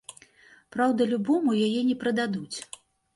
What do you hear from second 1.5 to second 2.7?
яе не прададуць.